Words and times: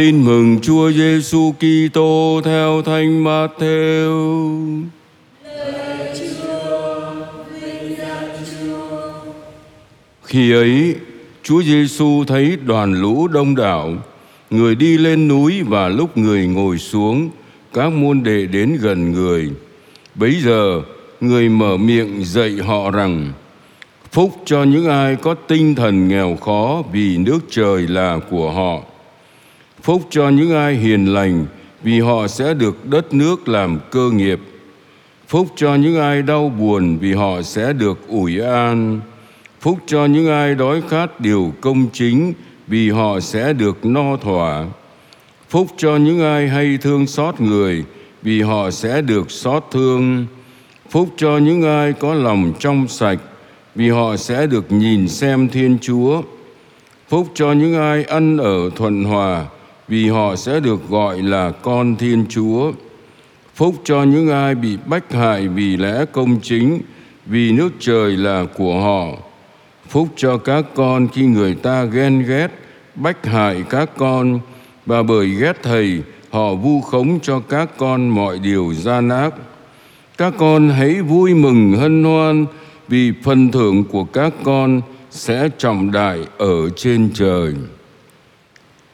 Tin 0.00 0.24
mừng 0.24 0.60
Chúa 0.62 0.90
Giêsu 0.92 1.52
Kitô 1.52 2.40
theo 2.44 2.82
Thánh 2.82 3.24
Matthew. 3.24 4.82
Khi 10.24 10.52
ấy, 10.52 10.94
Chúa 11.42 11.62
Giêsu 11.62 12.24
thấy 12.24 12.56
đoàn 12.66 13.00
lũ 13.02 13.28
đông 13.28 13.56
đảo, 13.56 13.92
người 14.50 14.74
đi 14.74 14.98
lên 14.98 15.28
núi 15.28 15.62
và 15.62 15.88
lúc 15.88 16.16
người 16.16 16.46
ngồi 16.46 16.78
xuống, 16.78 17.30
các 17.72 17.92
môn 17.92 18.22
đệ 18.22 18.46
đến 18.46 18.78
gần 18.80 19.12
người. 19.12 19.50
Bấy 20.14 20.40
giờ, 20.44 20.82
người 21.20 21.48
mở 21.48 21.76
miệng 21.76 22.24
dạy 22.24 22.50
họ 22.66 22.90
rằng: 22.90 23.32
Phúc 24.12 24.30
cho 24.44 24.62
những 24.62 24.88
ai 24.88 25.16
có 25.16 25.34
tinh 25.34 25.74
thần 25.74 26.08
nghèo 26.08 26.36
khó 26.36 26.82
vì 26.92 27.16
nước 27.16 27.38
trời 27.50 27.88
là 27.88 28.18
của 28.30 28.50
họ. 28.50 28.89
Phúc 29.82 30.02
cho 30.10 30.28
những 30.28 30.52
ai 30.54 30.74
hiền 30.74 31.06
lành, 31.06 31.46
vì 31.82 32.00
họ 32.00 32.26
sẽ 32.26 32.54
được 32.54 32.86
đất 32.86 33.14
nước 33.14 33.48
làm 33.48 33.78
cơ 33.90 34.10
nghiệp. 34.10 34.40
Phúc 35.28 35.46
cho 35.56 35.74
những 35.74 36.00
ai 36.00 36.22
đau 36.22 36.48
buồn, 36.48 36.98
vì 36.98 37.12
họ 37.12 37.42
sẽ 37.42 37.72
được 37.72 38.08
ủi 38.08 38.40
an. 38.40 39.00
Phúc 39.60 39.78
cho 39.86 40.06
những 40.06 40.28
ai 40.28 40.54
đói 40.54 40.82
khát 40.88 41.20
điều 41.20 41.52
công 41.60 41.86
chính, 41.92 42.32
vì 42.66 42.90
họ 42.90 43.20
sẽ 43.20 43.52
được 43.52 43.84
no 43.84 44.16
thỏa. 44.16 44.66
Phúc 45.48 45.66
cho 45.76 45.96
những 45.96 46.20
ai 46.22 46.48
hay 46.48 46.78
thương 46.82 47.06
xót 47.06 47.40
người, 47.40 47.84
vì 48.22 48.42
họ 48.42 48.70
sẽ 48.70 49.00
được 49.00 49.30
xót 49.30 49.64
thương. 49.70 50.26
Phúc 50.90 51.08
cho 51.16 51.38
những 51.38 51.62
ai 51.62 51.92
có 51.92 52.14
lòng 52.14 52.52
trong 52.58 52.88
sạch, 52.88 53.18
vì 53.74 53.90
họ 53.90 54.16
sẽ 54.16 54.46
được 54.46 54.72
nhìn 54.72 55.08
xem 55.08 55.48
Thiên 55.48 55.78
Chúa. 55.80 56.22
Phúc 57.08 57.28
cho 57.34 57.52
những 57.52 57.74
ai 57.74 58.04
ăn 58.04 58.36
ở 58.36 58.70
thuận 58.76 59.04
hòa 59.04 59.46
vì 59.90 60.08
họ 60.08 60.36
sẽ 60.36 60.60
được 60.60 60.88
gọi 60.88 61.22
là 61.22 61.50
con 61.50 61.96
Thiên 61.96 62.24
Chúa. 62.28 62.72
Phúc 63.54 63.74
cho 63.84 64.02
những 64.02 64.30
ai 64.30 64.54
bị 64.54 64.78
bách 64.86 65.12
hại 65.12 65.48
vì 65.48 65.76
lẽ 65.76 66.04
công 66.12 66.40
chính, 66.40 66.80
vì 67.26 67.52
nước 67.52 67.72
trời 67.80 68.16
là 68.16 68.44
của 68.56 68.80
họ. 68.80 69.18
Phúc 69.88 70.08
cho 70.16 70.36
các 70.36 70.64
con 70.74 71.08
khi 71.08 71.22
người 71.22 71.54
ta 71.54 71.84
ghen 71.84 72.24
ghét, 72.28 72.48
bách 72.94 73.26
hại 73.26 73.64
các 73.70 73.90
con, 73.96 74.40
và 74.86 75.02
bởi 75.02 75.26
ghét 75.26 75.56
thầy, 75.62 76.02
họ 76.30 76.54
vu 76.54 76.80
khống 76.80 77.20
cho 77.20 77.40
các 77.40 77.70
con 77.76 78.08
mọi 78.08 78.38
điều 78.38 78.74
gian 78.74 79.08
ác. 79.08 79.34
Các 80.18 80.34
con 80.38 80.68
hãy 80.68 81.02
vui 81.02 81.34
mừng 81.34 81.72
hân 81.72 82.04
hoan 82.04 82.46
vì 82.88 83.12
phần 83.22 83.50
thưởng 83.50 83.84
của 83.84 84.04
các 84.04 84.32
con 84.44 84.80
sẽ 85.10 85.48
trọng 85.58 85.92
đại 85.92 86.18
ở 86.38 86.68
trên 86.76 87.10
trời. 87.14 87.54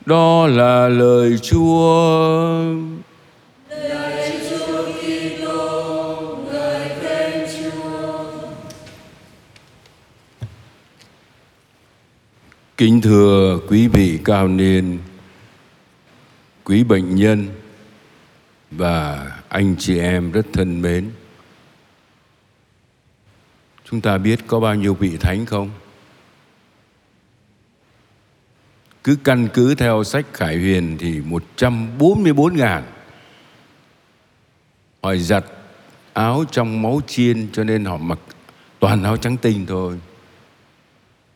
Đó 0.07 0.47
là 0.47 0.89
lời 0.89 1.39
Chúa. 1.39 2.65
Kính 12.77 13.01
thưa 13.01 13.59
quý 13.69 13.89
vị 13.89 14.19
cao 14.25 14.49
niên, 14.49 14.99
quý 16.65 16.85
bệnh 16.85 17.15
nhân 17.15 17.47
và 18.71 19.27
anh 19.49 19.75
chị 19.79 19.99
em 19.99 20.33
rất 20.33 20.47
thân 20.53 20.83
mến. 20.83 21.11
Chúng 23.91 24.01
ta 24.01 24.19
biết 24.19 24.41
có 24.47 24.61
bao 24.61 24.75
nhiêu 24.75 24.95
vị 24.95 25.17
thánh 25.21 25.47
không? 25.47 25.71
Cứ 29.07 29.17
căn 29.25 29.49
cứ 29.55 29.75
theo 29.75 30.05
sách 30.05 30.27
Khải 30.33 30.57
Huyền 30.57 30.97
thì 30.99 31.21
144 31.25 32.57
ngàn. 32.57 32.83
Họ 35.03 35.17
giặt 35.17 35.45
áo 36.13 36.45
trong 36.51 36.83
máu 36.83 37.01
chiên 37.07 37.49
cho 37.53 37.65
nên 37.65 37.85
họ 37.85 37.97
mặc 37.97 38.19
toàn 38.79 39.03
áo 39.03 39.17
trắng 39.17 39.37
tinh 39.37 39.67
thôi. 39.67 39.99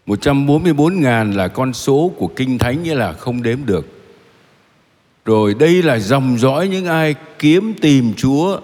144 0.06 1.00
ngàn 1.00 1.32
là 1.32 1.48
con 1.48 1.74
số 1.74 2.12
của 2.16 2.26
Kinh 2.26 2.58
Thánh, 2.58 2.82
nghĩa 2.82 2.94
là 2.94 3.12
không 3.12 3.42
đếm 3.42 3.58
được. 3.66 3.86
Rồi 5.24 5.54
đây 5.54 5.82
là 5.82 5.98
dòng 5.98 6.38
dõi 6.38 6.68
những 6.68 6.86
ai 6.86 7.14
kiếm 7.38 7.74
tìm 7.80 8.14
Chúa, 8.16 8.60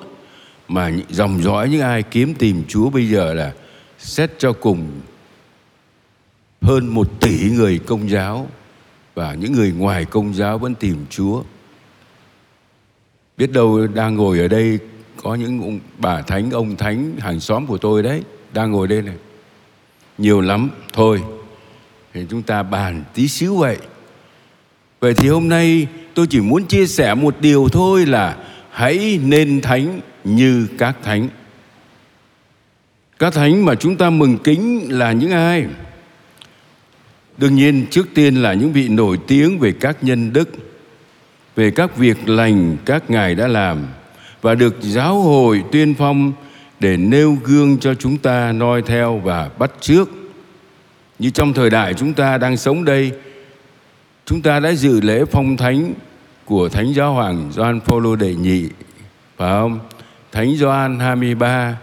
mà 0.68 0.90
dòng 1.08 1.42
dõi 1.42 1.68
những 1.68 1.80
ai 1.80 2.02
kiếm 2.02 2.34
tìm 2.34 2.64
Chúa 2.68 2.90
bây 2.90 3.08
giờ 3.08 3.34
là 3.34 3.52
xét 3.98 4.30
cho 4.38 4.52
cùng 4.52 5.00
hơn 6.62 6.86
một 6.86 7.20
tỷ 7.20 7.50
người 7.50 7.78
công 7.78 8.10
giáo 8.10 8.48
và 9.16 9.34
những 9.34 9.52
người 9.52 9.72
ngoài 9.72 10.04
công 10.04 10.34
giáo 10.34 10.58
vẫn 10.58 10.74
tìm 10.74 11.06
Chúa. 11.10 11.42
Biết 13.36 13.52
đâu 13.52 13.86
đang 13.86 14.14
ngồi 14.14 14.38
ở 14.38 14.48
đây 14.48 14.78
có 15.22 15.34
những 15.34 15.62
ông, 15.62 15.80
bà 15.98 16.22
thánh, 16.22 16.50
ông 16.50 16.76
thánh 16.76 17.16
hàng 17.18 17.40
xóm 17.40 17.66
của 17.66 17.78
tôi 17.78 18.02
đấy, 18.02 18.22
đang 18.52 18.70
ngồi 18.70 18.88
đây 18.88 19.02
này. 19.02 19.14
Nhiều 20.18 20.40
lắm, 20.40 20.70
thôi. 20.92 21.22
Thì 22.14 22.26
chúng 22.30 22.42
ta 22.42 22.62
bàn 22.62 23.04
tí 23.14 23.28
xíu 23.28 23.56
vậy. 23.56 23.76
Vậy 25.00 25.14
thì 25.14 25.28
hôm 25.28 25.48
nay 25.48 25.86
tôi 26.14 26.26
chỉ 26.26 26.40
muốn 26.40 26.66
chia 26.66 26.86
sẻ 26.86 27.14
một 27.14 27.36
điều 27.40 27.68
thôi 27.72 28.06
là 28.06 28.36
hãy 28.70 29.20
nên 29.24 29.60
thánh 29.60 30.00
như 30.24 30.68
các 30.78 30.96
thánh. 31.02 31.28
Các 33.18 33.32
thánh 33.32 33.64
mà 33.64 33.74
chúng 33.74 33.96
ta 33.96 34.10
mừng 34.10 34.38
kính 34.38 34.86
là 34.90 35.12
những 35.12 35.30
ai? 35.30 35.66
Đương 37.38 37.54
nhiên 37.54 37.86
trước 37.90 38.08
tiên 38.14 38.36
là 38.36 38.54
những 38.54 38.72
vị 38.72 38.88
nổi 38.88 39.18
tiếng 39.26 39.58
về 39.58 39.72
các 39.72 40.04
nhân 40.04 40.32
đức, 40.32 40.48
về 41.56 41.70
các 41.70 41.96
việc 41.96 42.28
lành 42.28 42.76
các 42.84 43.10
ngài 43.10 43.34
đã 43.34 43.48
làm 43.48 43.86
và 44.42 44.54
được 44.54 44.76
giáo 44.80 45.20
hội 45.20 45.64
tuyên 45.72 45.94
phong 45.94 46.32
để 46.80 46.96
nêu 46.96 47.38
gương 47.44 47.78
cho 47.78 47.94
chúng 47.94 48.18
ta 48.18 48.52
noi 48.52 48.82
theo 48.82 49.18
và 49.18 49.50
bắt 49.58 49.70
chước. 49.80 50.08
Như 51.18 51.30
trong 51.30 51.52
thời 51.52 51.70
đại 51.70 51.94
chúng 51.94 52.14
ta 52.14 52.38
đang 52.38 52.56
sống 52.56 52.84
đây, 52.84 53.12
chúng 54.26 54.42
ta 54.42 54.60
đã 54.60 54.72
dự 54.72 55.00
lễ 55.00 55.24
phong 55.24 55.56
thánh 55.56 55.94
của 56.44 56.68
Thánh 56.68 56.94
Giáo 56.94 57.12
Hoàng 57.12 57.50
Gioan 57.52 57.80
Phaolô 57.80 58.16
đệ 58.16 58.34
nhị, 58.34 58.68
phải 59.36 59.50
không? 59.50 59.78
Thánh 60.32 60.56
Gioan 60.56 60.98
23, 60.98 61.76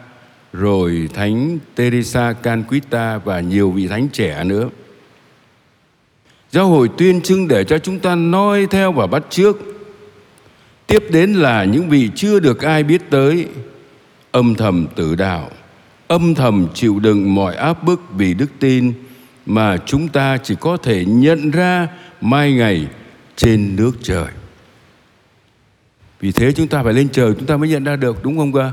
rồi 0.53 1.09
Thánh 1.13 1.57
Teresa 1.75 2.33
Canquita 2.33 3.17
và 3.17 3.39
nhiều 3.39 3.71
vị 3.71 3.87
thánh 3.87 4.07
trẻ 4.07 4.43
nữa. 4.43 4.69
Giáo 6.53 6.67
hội 6.67 6.89
tuyên 6.97 7.23
xưng 7.23 7.47
để 7.47 7.63
cho 7.63 7.77
chúng 7.77 7.99
ta 7.99 8.15
noi 8.15 8.67
theo 8.67 8.91
và 8.91 9.07
bắt 9.07 9.23
trước. 9.29 9.57
Tiếp 10.87 11.03
đến 11.09 11.33
là 11.33 11.63
những 11.63 11.89
vị 11.89 12.09
chưa 12.15 12.39
được 12.39 12.61
ai 12.61 12.83
biết 12.83 13.01
tới, 13.09 13.47
âm 14.31 14.55
thầm 14.55 14.87
tự 14.95 15.15
đạo, 15.15 15.49
âm 16.07 16.35
thầm 16.35 16.67
chịu 16.73 16.99
đựng 16.99 17.35
mọi 17.35 17.55
áp 17.55 17.83
bức 17.83 18.01
vì 18.17 18.33
đức 18.33 18.51
tin 18.59 18.93
mà 19.45 19.77
chúng 19.85 20.07
ta 20.07 20.37
chỉ 20.37 20.55
có 20.59 20.77
thể 20.77 21.05
nhận 21.05 21.51
ra 21.51 21.87
mai 22.21 22.53
ngày 22.53 22.87
trên 23.35 23.75
nước 23.75 23.91
trời. 24.01 24.27
Vì 26.19 26.31
thế 26.31 26.51
chúng 26.51 26.67
ta 26.67 26.83
phải 26.83 26.93
lên 26.93 27.09
trời 27.09 27.33
chúng 27.33 27.45
ta 27.45 27.57
mới 27.57 27.69
nhận 27.69 27.83
ra 27.83 27.95
được 27.95 28.23
đúng 28.23 28.37
không 28.37 28.53
cơ? 28.53 28.71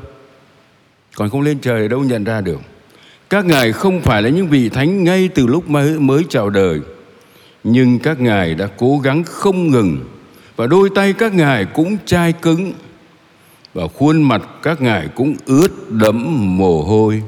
Còn 1.15 1.31
không 1.31 1.41
lên 1.41 1.59
trời 1.59 1.89
đâu 1.89 2.01
nhận 2.01 2.25
ra 2.25 2.41
được. 2.41 2.61
Các 3.31 3.45
ngài 3.45 3.73
không 3.73 4.01
phải 4.01 4.23
là 4.23 4.29
những 4.29 4.49
vị 4.49 4.69
thánh 4.69 5.05
ngay 5.05 5.29
từ 5.35 5.47
lúc 5.47 5.71
mới 5.71 5.99
mới 5.99 6.25
chào 6.29 6.51
đời 6.51 6.81
nhưng 7.65 7.99
các 7.99 8.21
ngài 8.21 8.55
đã 8.55 8.69
cố 8.77 8.99
gắng 8.99 9.25
không 9.25 9.71
ngừng, 9.71 9.99
và 10.57 10.67
đôi 10.67 10.91
tay 10.95 11.13
các 11.13 11.35
ngài 11.35 11.65
cũng 11.65 11.97
chai 12.07 12.33
cứng, 12.33 12.73
và 13.75 13.89
khuôn 13.89 14.23
mặt 14.23 14.43
các 14.63 14.81
ngài 14.81 15.09
cũng 15.09 15.35
ướt 15.47 15.91
đẫm 15.91 16.25
mồ 16.59 16.83
hôi. 16.83 17.23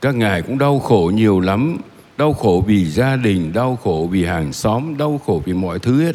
Các 0.00 0.14
ngài 0.14 0.42
cũng 0.42 0.58
đau 0.58 0.78
khổ 0.78 1.10
nhiều 1.14 1.40
lắm, 1.40 1.76
đau 2.18 2.32
khổ 2.32 2.64
vì 2.66 2.84
gia 2.84 3.16
đình, 3.16 3.52
đau 3.52 3.76
khổ 3.76 4.08
vì 4.12 4.24
hàng 4.24 4.52
xóm, 4.52 4.96
đau 4.96 5.20
khổ 5.26 5.42
vì 5.44 5.52
mọi 5.52 5.78
thứ 5.78 6.02
hết 6.02 6.12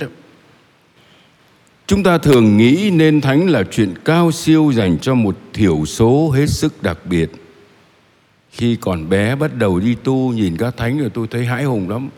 chúng 1.88 2.04
ta 2.04 2.18
thường 2.18 2.58
nghĩ 2.58 2.92
nên 2.94 3.22
thánh 3.22 3.50
là 3.50 3.64
chuyện 3.72 3.94
cao 4.06 4.32
siêu 4.32 4.72
dành 4.76 4.98
cho 5.00 5.16
một 5.16 5.38
thiểu 5.54 5.86
số 5.86 6.30
hết 6.30 6.50
sức 6.50 6.84
đặc 6.84 6.98
biệt. 7.06 7.32
Khi 8.52 8.76
còn 8.82 9.10
bé 9.10 9.36
bắt 9.36 9.56
đầu 9.56 9.80
đi 9.80 9.96
tu, 10.04 10.34
nhìn 10.34 10.58
các 10.58 10.78
thánh 10.78 10.98
rồi 10.98 11.10
tôi 11.14 11.28
thấy 11.32 11.46
hãi 11.46 11.64
hùng 11.64 11.90
lắm 11.90 12.10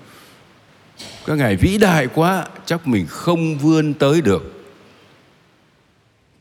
các 1.25 1.37
ngài 1.37 1.55
vĩ 1.55 1.77
đại 1.77 2.07
quá, 2.15 2.45
chắc 2.65 2.87
mình 2.87 3.05
không 3.07 3.57
vươn 3.57 3.93
tới 3.93 4.21
được. 4.21 4.65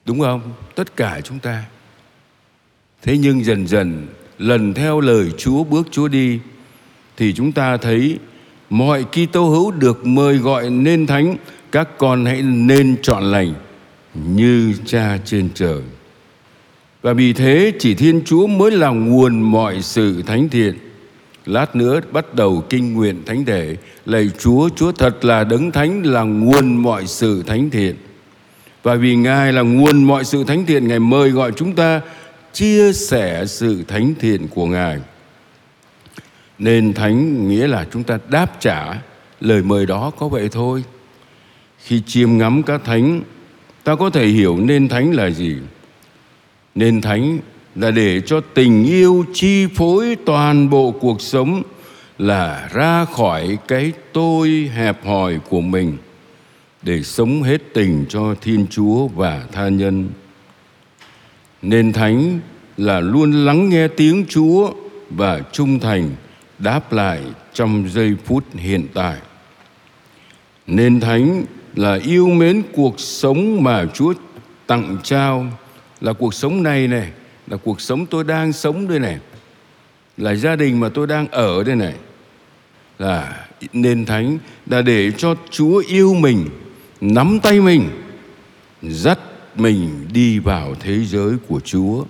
Đúng 0.04 0.20
không? 0.20 0.52
Tất 0.74 0.96
cả 0.96 1.20
chúng 1.24 1.38
ta. 1.38 1.64
Thế 3.02 3.18
nhưng 3.18 3.44
dần 3.44 3.66
dần, 3.66 4.06
lần 4.38 4.74
theo 4.74 5.00
lời 5.00 5.30
chúa 5.38 5.64
bước 5.64 5.88
chúa 5.90 6.08
đi, 6.08 6.38
thì 7.16 7.32
chúng 7.32 7.52
ta 7.52 7.76
thấy 7.76 8.18
mọi 8.70 9.04
Kitô 9.04 9.48
hữu 9.48 9.70
được 9.70 10.06
mời 10.06 10.36
gọi 10.36 10.70
nên 10.70 11.06
thánh, 11.06 11.36
các 11.72 11.88
con 11.98 12.24
hãy 12.24 12.42
nên 12.42 12.96
chọn 13.02 13.22
lành 13.22 13.54
như 14.14 14.74
cha 14.86 15.18
trên 15.24 15.48
trời. 15.54 15.80
Và 17.02 17.12
vì 17.12 17.32
thế, 17.32 17.72
chỉ 17.78 17.94
thiên 17.94 18.24
chúa 18.24 18.46
mới 18.46 18.70
là 18.70 18.88
nguồn 18.88 19.40
mọi 19.40 19.82
sự 19.82 20.22
thánh 20.22 20.48
thiện. 20.48 20.78
Lát 21.46 21.76
nữa 21.76 22.00
bắt 22.12 22.34
đầu 22.34 22.64
kinh 22.70 22.94
nguyện 22.94 23.22
thánh 23.26 23.44
thể. 23.44 23.76
Lạy 24.06 24.30
Chúa, 24.38 24.68
Chúa 24.76 24.92
thật 24.92 25.24
là 25.24 25.44
đấng 25.44 25.72
thánh 25.72 26.02
là 26.02 26.22
nguồn 26.22 26.76
mọi 26.76 27.06
sự 27.06 27.42
thánh 27.46 27.70
thiện. 27.70 27.96
Và 28.82 28.94
vì 28.94 29.16
Ngài 29.16 29.52
là 29.52 29.62
nguồn 29.62 30.04
mọi 30.04 30.24
sự 30.24 30.44
thánh 30.44 30.66
thiện, 30.66 30.88
Ngài 30.88 30.98
mời 30.98 31.30
gọi 31.30 31.52
chúng 31.56 31.74
ta 31.74 32.00
chia 32.52 32.92
sẻ 32.92 33.46
sự 33.46 33.82
thánh 33.88 34.14
thiện 34.20 34.48
của 34.48 34.66
Ngài. 34.66 34.98
Nên 36.58 36.92
thánh 36.92 37.48
nghĩa 37.48 37.66
là 37.66 37.86
chúng 37.92 38.04
ta 38.04 38.18
đáp 38.28 38.60
trả 38.60 39.00
lời 39.40 39.62
mời 39.62 39.86
đó 39.86 40.10
có 40.18 40.28
vậy 40.28 40.48
thôi. 40.48 40.84
Khi 41.78 42.02
chiêm 42.06 42.38
ngắm 42.38 42.62
các 42.62 42.80
thánh, 42.84 43.22
ta 43.84 43.94
có 43.94 44.10
thể 44.10 44.26
hiểu 44.26 44.56
nên 44.56 44.88
thánh 44.88 45.12
là 45.12 45.30
gì. 45.30 45.56
Nên 46.74 47.00
thánh 47.00 47.38
là 47.76 47.90
để 47.90 48.20
cho 48.20 48.40
tình 48.40 48.84
yêu 48.84 49.24
chi 49.34 49.66
phối 49.74 50.16
toàn 50.26 50.70
bộ 50.70 50.90
cuộc 50.90 51.20
sống 51.20 51.62
là 52.18 52.68
ra 52.72 53.04
khỏi 53.04 53.58
cái 53.68 53.92
tôi 54.12 54.70
hẹp 54.74 55.04
hòi 55.04 55.38
của 55.48 55.60
mình, 55.60 55.96
để 56.82 57.02
sống 57.02 57.42
hết 57.42 57.62
tình 57.74 58.04
cho 58.08 58.34
Thiên 58.40 58.66
Chúa 58.70 59.06
và 59.06 59.46
tha 59.52 59.68
nhân. 59.68 60.08
Nên 61.62 61.92
thánh 61.92 62.40
là 62.76 63.00
luôn 63.00 63.32
lắng 63.32 63.68
nghe 63.68 63.88
tiếng 63.88 64.24
Chúa 64.28 64.72
và 65.10 65.40
trung 65.52 65.80
thành 65.80 66.10
đáp 66.58 66.92
lại 66.92 67.20
trong 67.54 67.88
giây 67.88 68.14
phút 68.24 68.44
hiện 68.54 68.86
tại. 68.94 69.16
Nên 70.66 71.00
thánh 71.00 71.44
là 71.74 71.98
yêu 72.04 72.28
mến 72.28 72.62
cuộc 72.72 73.00
sống 73.00 73.64
mà 73.64 73.86
Chúa 73.94 74.14
tặng 74.66 74.96
trao 75.02 75.46
là 76.00 76.12
cuộc 76.12 76.34
sống 76.34 76.62
này 76.62 76.88
này 76.88 77.10
là 77.46 77.56
cuộc 77.56 77.80
sống 77.80 78.06
tôi 78.06 78.24
đang 78.24 78.52
sống 78.52 78.88
đây 78.88 78.98
này, 78.98 79.18
là 80.16 80.34
gia 80.34 80.56
đình 80.56 80.80
mà 80.80 80.88
tôi 80.88 81.06
đang 81.06 81.28
ở 81.28 81.64
đây 81.64 81.76
này, 81.76 81.94
là 82.98 83.46
nền 83.72 84.06
thánh 84.06 84.38
là 84.66 84.82
để 84.82 85.12
cho 85.18 85.34
Chúa 85.50 85.82
yêu 85.88 86.14
mình, 86.14 86.48
nắm 87.00 87.40
tay 87.42 87.60
mình, 87.60 87.88
dắt 88.82 89.18
mình 89.54 90.06
đi 90.12 90.38
vào 90.38 90.74
thế 90.80 91.04
giới 91.04 91.34
của 91.48 91.60
Chúa 91.60 92.04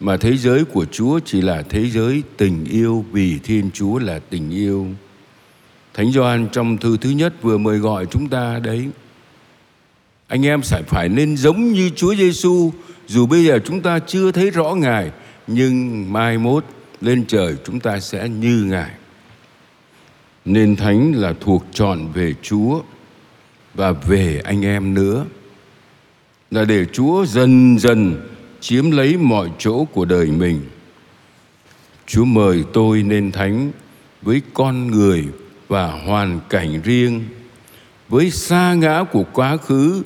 mà 0.00 0.16
thế 0.16 0.36
giới 0.36 0.64
của 0.64 0.84
Chúa 0.84 1.20
chỉ 1.24 1.40
là 1.40 1.62
thế 1.62 1.90
giới 1.90 2.22
tình 2.36 2.64
yêu, 2.64 3.04
vì 3.12 3.38
Thiên 3.38 3.70
Chúa 3.70 3.98
là 3.98 4.18
tình 4.30 4.50
yêu. 4.50 4.86
Thánh 5.94 6.12
Gioan 6.12 6.48
trong 6.52 6.78
thư 6.78 6.96
thứ 6.96 7.10
nhất 7.10 7.34
vừa 7.42 7.58
mời 7.58 7.78
gọi 7.78 8.06
chúng 8.06 8.28
ta 8.28 8.58
đấy. 8.58 8.88
Anh 10.32 10.46
em 10.46 10.62
phải 10.62 10.82
phải 10.82 11.08
nên 11.08 11.36
giống 11.36 11.72
như 11.72 11.90
Chúa 11.96 12.14
Giêsu, 12.14 12.72
dù 13.06 13.26
bây 13.26 13.44
giờ 13.44 13.58
chúng 13.64 13.80
ta 13.80 13.98
chưa 13.98 14.32
thấy 14.32 14.50
rõ 14.50 14.74
Ngài, 14.74 15.10
nhưng 15.46 16.06
mai 16.12 16.38
mốt 16.38 16.64
lên 17.00 17.24
trời 17.28 17.56
chúng 17.64 17.80
ta 17.80 18.00
sẽ 18.00 18.28
như 18.28 18.64
Ngài. 18.64 18.90
Nên 20.44 20.76
thánh 20.76 21.12
là 21.14 21.34
thuộc 21.40 21.64
chọn 21.72 22.12
về 22.12 22.34
Chúa 22.42 22.80
và 23.74 23.92
về 23.92 24.40
anh 24.44 24.64
em 24.64 24.94
nữa. 24.94 25.24
Là 26.50 26.64
để 26.64 26.84
Chúa 26.92 27.26
dần 27.26 27.78
dần 27.78 28.28
chiếm 28.60 28.90
lấy 28.90 29.16
mọi 29.16 29.50
chỗ 29.58 29.84
của 29.84 30.04
đời 30.04 30.26
mình. 30.26 30.60
Chúa 32.06 32.24
mời 32.24 32.64
tôi 32.72 33.02
nên 33.02 33.32
thánh 33.32 33.70
với 34.22 34.42
con 34.54 34.90
người 34.90 35.24
và 35.68 35.86
hoàn 35.86 36.40
cảnh 36.48 36.80
riêng, 36.84 37.24
với 38.08 38.30
xa 38.30 38.74
ngã 38.74 39.04
của 39.12 39.24
quá 39.32 39.56
khứ, 39.56 40.02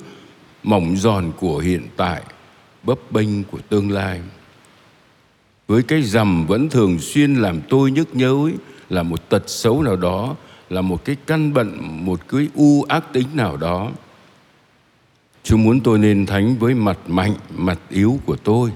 mỏng 0.67 0.97
giòn 0.97 1.31
của 1.39 1.57
hiện 1.57 1.87
tại, 1.97 2.21
bấp 2.83 2.99
bênh 3.11 3.43
của 3.43 3.59
tương 3.69 3.91
lai. 3.91 4.21
Với 5.67 5.83
cái 5.83 6.01
rằm 6.01 6.47
vẫn 6.47 6.69
thường 6.69 6.99
xuyên 6.99 7.35
làm 7.35 7.61
tôi 7.69 7.91
nhức 7.91 8.15
nhối 8.15 8.53
là 8.89 9.03
một 9.03 9.29
tật 9.29 9.43
xấu 9.49 9.81
nào 9.81 9.95
đó, 9.95 10.35
là 10.69 10.81
một 10.81 11.05
cái 11.05 11.15
căn 11.25 11.53
bệnh, 11.53 11.77
một 12.05 12.27
cái 12.27 12.47
u 12.55 12.83
ác 12.83 13.13
tính 13.13 13.27
nào 13.33 13.57
đó 13.57 13.91
Chúa 15.47 15.57
muốn 15.57 15.79
tôi 15.79 15.99
nên 15.99 16.25
thánh 16.25 16.55
với 16.55 16.73
mặt 16.73 16.99
mạnh, 17.07 17.35
mặt 17.49 17.79
yếu 17.89 18.19
của 18.25 18.35
tôi. 18.35 18.71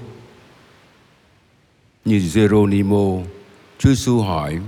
Như 2.04 2.30
Geronimo, 2.34 3.18
Chúa 3.78 3.88
Giêsu 3.88 4.20
hỏi 4.20 4.60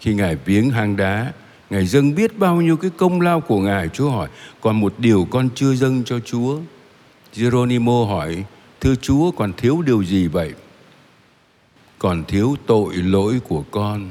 khi 0.00 0.14
Ngài 0.14 0.36
viếng 0.36 0.70
hang 0.70 0.96
đá, 0.96 1.32
Ngài 1.70 1.86
dâng 1.86 2.14
biết 2.14 2.38
bao 2.38 2.60
nhiêu 2.60 2.76
cái 2.76 2.90
công 2.96 3.20
lao 3.20 3.40
của 3.40 3.60
Ngài. 3.60 3.88
Chúa 3.88 4.10
hỏi, 4.10 4.28
còn 4.60 4.80
một 4.80 4.94
điều 4.98 5.26
con 5.30 5.48
chưa 5.54 5.74
dâng 5.74 6.04
cho 6.04 6.20
Chúa. 6.20 6.58
Geronimo 7.36 8.04
hỏi, 8.04 8.44
thưa 8.80 8.94
Chúa 8.94 9.30
còn 9.30 9.52
thiếu 9.52 9.82
điều 9.82 10.04
gì 10.04 10.26
vậy? 10.26 10.52
Còn 11.98 12.24
thiếu 12.24 12.56
tội 12.66 12.94
lỗi 12.94 13.40
của 13.48 13.64
con. 13.70 14.10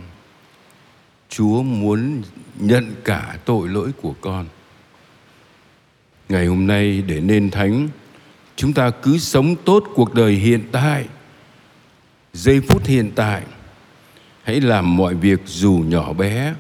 Chúa 1.29 1.63
muốn 1.63 2.21
nhận 2.59 2.95
cả 3.03 3.37
tội 3.45 3.69
lỗi 3.69 3.91
của 4.01 4.13
con 4.21 4.45
ngày 6.29 6.45
hôm 6.45 6.67
nay 6.67 7.03
để 7.07 7.19
nên 7.19 7.51
thánh 7.51 7.89
chúng 8.55 8.73
ta 8.73 8.89
cứ 8.89 9.17
sống 9.17 9.55
tốt 9.55 9.83
cuộc 9.95 10.13
đời 10.13 10.33
hiện 10.33 10.63
tại 10.71 11.05
giây 12.33 12.61
phút 12.61 12.85
hiện 12.85 13.11
tại 13.15 13.41
hãy 14.43 14.61
làm 14.61 14.97
mọi 14.97 15.15
việc 15.15 15.39
dù 15.45 15.83
nhỏ 15.87 16.13
bé 16.13 16.53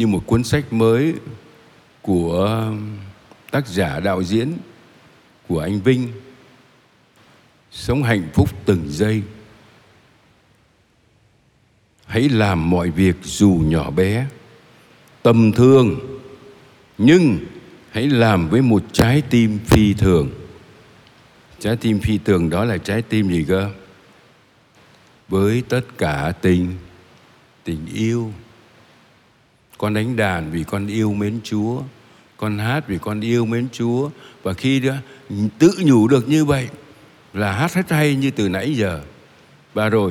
như 0.00 0.06
một 0.06 0.22
cuốn 0.26 0.44
sách 0.44 0.72
mới 0.72 1.14
của 2.02 2.44
um, 2.44 2.96
tác 3.50 3.68
giả 3.68 4.00
đạo 4.00 4.22
diễn 4.22 4.52
của 5.48 5.60
anh 5.60 5.80
Vinh, 5.80 6.12
sống 7.72 8.02
hạnh 8.02 8.28
phúc 8.34 8.50
từng 8.64 8.84
giây. 8.88 9.22
Hãy 12.06 12.28
làm 12.28 12.70
mọi 12.70 12.90
việc 12.90 13.16
dù 13.22 13.60
nhỏ 13.64 13.90
bé 13.90 14.26
tầm 15.22 15.52
thường 15.52 16.18
nhưng 16.98 17.38
hãy 17.90 18.06
làm 18.06 18.48
với 18.48 18.62
một 18.62 18.82
trái 18.92 19.22
tim 19.30 19.58
phi 19.66 19.94
thường. 19.94 20.30
Trái 21.58 21.76
tim 21.76 21.98
phi 21.98 22.18
thường 22.18 22.50
đó 22.50 22.64
là 22.64 22.78
trái 22.78 23.02
tim 23.02 23.28
gì 23.28 23.44
cơ? 23.48 23.70
Với 25.28 25.62
tất 25.68 25.82
cả 25.98 26.32
tình 26.42 26.76
tình 27.64 27.86
yêu 27.94 28.32
con 29.80 29.94
đánh 29.94 30.16
đàn 30.16 30.50
vì 30.50 30.64
con 30.64 30.86
yêu 30.86 31.12
mến 31.12 31.40
chúa, 31.44 31.82
con 32.36 32.58
hát 32.58 32.88
vì 32.88 32.98
con 32.98 33.20
yêu 33.20 33.46
mến 33.46 33.68
chúa. 33.72 34.10
Và 34.42 34.52
khi 34.52 34.80
đó, 34.80 34.94
tự 35.58 35.72
nhủ 35.78 36.08
được 36.08 36.28
như 36.28 36.44
vậy, 36.44 36.68
là 37.34 37.52
hát 37.52 37.74
hết 37.74 37.90
hay 37.90 38.14
như 38.14 38.30
từ 38.30 38.48
nãy 38.48 38.74
giờ. 38.74 39.00
Và 39.74 39.88
rồi, 39.88 40.10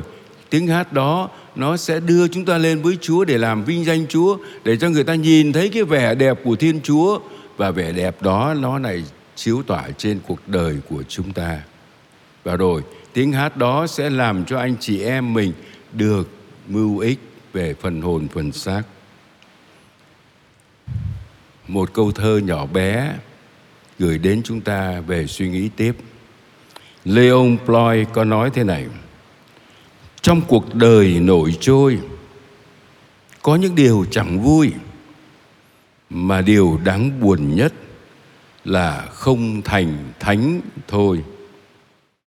tiếng 0.50 0.66
hát 0.66 0.92
đó, 0.92 1.30
nó 1.56 1.76
sẽ 1.76 2.00
đưa 2.00 2.28
chúng 2.28 2.44
ta 2.44 2.58
lên 2.58 2.82
với 2.82 2.98
Chúa 3.00 3.24
để 3.24 3.38
làm 3.38 3.64
vinh 3.64 3.84
danh 3.84 4.06
Chúa, 4.08 4.38
để 4.64 4.76
cho 4.76 4.88
người 4.88 5.04
ta 5.04 5.14
nhìn 5.14 5.52
thấy 5.52 5.68
cái 5.68 5.84
vẻ 5.84 6.14
đẹp 6.14 6.38
của 6.44 6.56
Thiên 6.56 6.80
Chúa. 6.80 7.20
Và 7.56 7.70
vẻ 7.70 7.92
đẹp 7.92 8.22
đó, 8.22 8.54
nó 8.54 8.78
này 8.78 9.04
chiếu 9.34 9.62
tỏa 9.62 9.90
trên 9.98 10.20
cuộc 10.26 10.48
đời 10.48 10.76
của 10.88 11.02
chúng 11.08 11.32
ta. 11.32 11.60
Và 12.44 12.56
rồi, 12.56 12.82
tiếng 13.12 13.32
hát 13.32 13.56
đó 13.56 13.86
sẽ 13.86 14.10
làm 14.10 14.44
cho 14.44 14.58
anh 14.58 14.74
chị 14.80 15.02
em 15.02 15.34
mình 15.34 15.52
được 15.92 16.28
mưu 16.68 16.98
ích 16.98 17.18
về 17.52 17.74
phần 17.74 18.02
hồn, 18.02 18.28
phần 18.34 18.52
xác 18.52 18.82
một 21.72 21.92
câu 21.92 22.12
thơ 22.12 22.40
nhỏ 22.44 22.66
bé 22.66 23.14
gửi 23.98 24.18
đến 24.18 24.42
chúng 24.44 24.60
ta 24.60 25.00
về 25.00 25.26
suy 25.26 25.48
nghĩ 25.48 25.68
tiếp. 25.76 25.96
Leon 27.04 27.56
Ploy 27.66 28.04
có 28.12 28.24
nói 28.24 28.50
thế 28.54 28.64
này, 28.64 28.86
trong 30.22 30.40
cuộc 30.48 30.74
đời 30.74 31.20
nổi 31.20 31.56
trôi, 31.60 31.98
có 33.42 33.56
những 33.56 33.74
điều 33.74 34.06
chẳng 34.10 34.40
vui, 34.42 34.72
mà 36.10 36.40
điều 36.40 36.78
đáng 36.84 37.20
buồn 37.20 37.56
nhất 37.56 37.72
là 38.64 39.06
không 39.12 39.62
thành 39.62 40.12
thánh 40.20 40.60
thôi. 40.88 41.24